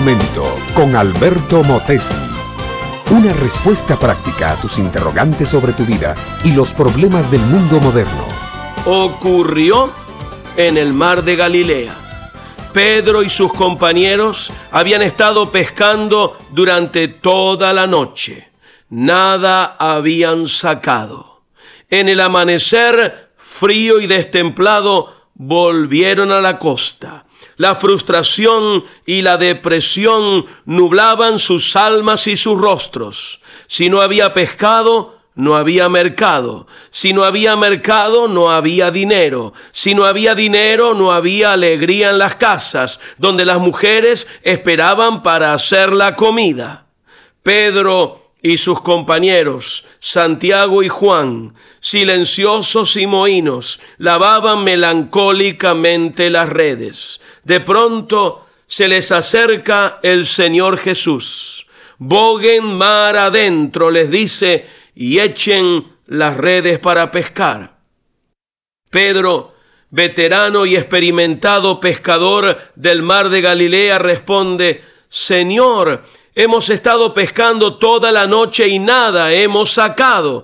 [0.00, 2.14] momento con Alberto Motesi.
[3.10, 6.14] Una respuesta práctica a tus interrogantes sobre tu vida
[6.44, 8.26] y los problemas del mundo moderno.
[8.84, 9.90] Ocurrió
[10.58, 11.96] en el mar de Galilea.
[12.74, 18.50] Pedro y sus compañeros habían estado pescando durante toda la noche.
[18.90, 21.40] Nada habían sacado.
[21.88, 27.25] En el amanecer, frío y destemplado, volvieron a la costa.
[27.56, 33.40] La frustración y la depresión nublaban sus almas y sus rostros.
[33.66, 36.66] Si no había pescado, no había mercado.
[36.90, 39.52] Si no había mercado, no había dinero.
[39.70, 45.52] Si no había dinero, no había alegría en las casas, donde las mujeres esperaban para
[45.52, 46.86] hacer la comida.
[47.42, 57.20] Pedro y sus compañeros, Santiago y Juan, silenciosos y mohínos, lavaban melancólicamente las redes.
[57.46, 61.68] De pronto se les acerca el Señor Jesús.
[61.98, 67.76] Boguen mar adentro, les dice, y echen las redes para pescar.
[68.90, 69.54] Pedro,
[69.90, 76.02] veterano y experimentado pescador del mar de Galilea, responde, Señor,
[76.38, 80.42] Hemos estado pescando toda la noche y nada hemos sacado,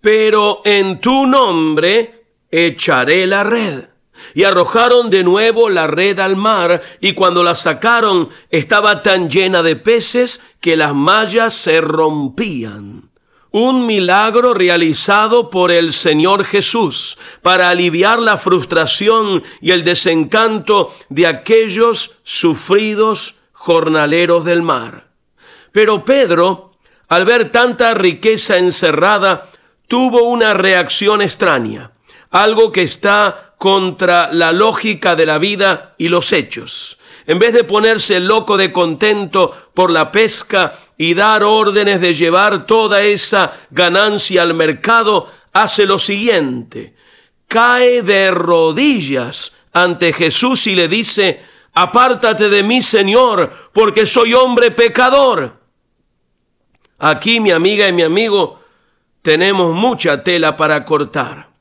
[0.00, 3.93] pero en tu nombre echaré la red.
[4.34, 9.62] Y arrojaron de nuevo la red al mar, y cuando la sacaron estaba tan llena
[9.62, 13.10] de peces que las mallas se rompían.
[13.50, 21.28] Un milagro realizado por el Señor Jesús para aliviar la frustración y el desencanto de
[21.28, 25.08] aquellos sufridos jornaleros del mar.
[25.70, 26.72] Pero Pedro,
[27.08, 29.50] al ver tanta riqueza encerrada,
[29.88, 31.92] tuvo una reacción extraña,
[32.30, 36.98] algo que está contra la lógica de la vida y los hechos.
[37.26, 42.66] En vez de ponerse loco de contento por la pesca y dar órdenes de llevar
[42.66, 46.94] toda esa ganancia al mercado, hace lo siguiente.
[47.48, 51.40] Cae de rodillas ante Jesús y le dice,
[51.72, 55.58] apártate de mí, Señor, porque soy hombre pecador.
[56.98, 58.60] Aquí, mi amiga y mi amigo,
[59.22, 61.53] tenemos mucha tela para cortar.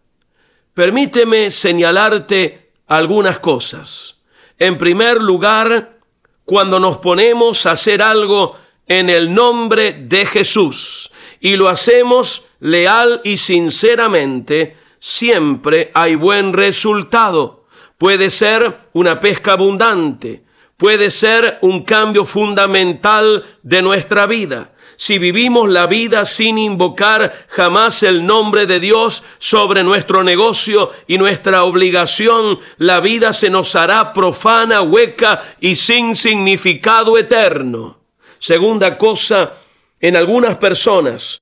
[0.73, 4.15] Permíteme señalarte algunas cosas.
[4.57, 5.99] En primer lugar,
[6.45, 8.57] cuando nos ponemos a hacer algo
[8.87, 17.65] en el nombre de Jesús y lo hacemos leal y sinceramente, siempre hay buen resultado.
[17.99, 20.43] Puede ser una pesca abundante,
[20.75, 24.72] puede ser un cambio fundamental de nuestra vida
[25.03, 31.17] si vivimos la vida sin invocar jamás el nombre de Dios sobre nuestro negocio y
[31.17, 37.99] nuestra obligación, la vida se nos hará profana, hueca y sin significado eterno.
[38.39, 39.55] Segunda cosa,
[39.99, 41.41] en algunas personas,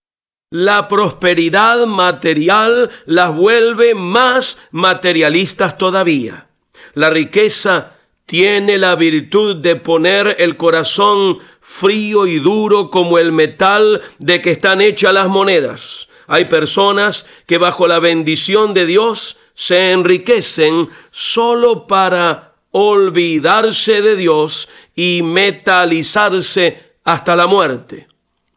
[0.50, 6.48] la prosperidad material las vuelve más materialistas todavía.
[6.96, 7.92] La riqueza
[8.32, 14.52] tiene la virtud de poner el corazón frío y duro como el metal de que
[14.52, 16.08] están hechas las monedas.
[16.28, 24.70] Hay personas que bajo la bendición de Dios se enriquecen solo para olvidarse de Dios
[24.96, 28.08] y metalizarse hasta la muerte.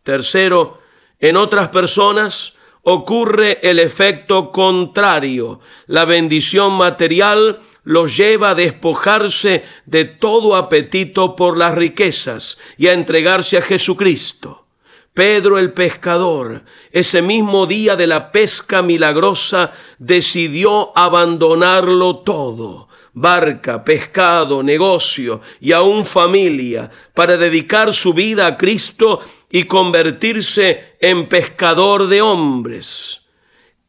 [0.05, 0.79] Tercero,
[1.19, 2.54] en otras personas
[2.85, 5.61] ocurre el efecto contrario.
[5.87, 12.93] La bendición material los lleva a despojarse de todo apetito por las riquezas y a
[12.93, 14.67] entregarse a Jesucristo.
[15.13, 24.63] Pedro el pescador, ese mismo día de la pesca milagrosa, decidió abandonarlo todo barca, pescado,
[24.63, 29.21] negocio y aún familia, para dedicar su vida a Cristo
[29.51, 33.23] y convertirse en pescador de hombres.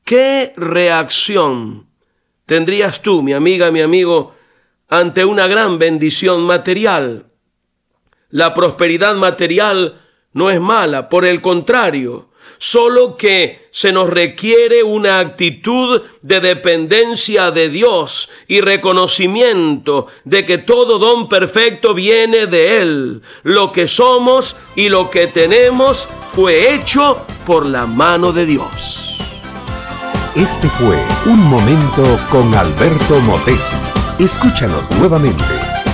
[0.03, 1.88] ¿Qué reacción
[2.46, 4.35] tendrías tú, mi amiga, mi amigo,
[4.88, 7.26] ante una gran bendición material?
[8.29, 10.02] La prosperidad material
[10.34, 17.52] no es mala, por el contrario, solo que se nos requiere una actitud de dependencia
[17.52, 23.22] de Dios y reconocimiento de que todo don perfecto viene de Él.
[23.44, 29.18] Lo que somos y lo que tenemos fue hecho por la mano de Dios.
[30.36, 33.78] Este fue Un Momento con Alberto Motesi.
[34.20, 35.44] Escúchanos nuevamente